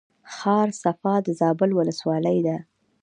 [0.35, 2.57] ښار صفا د زابل ولسوالۍ ده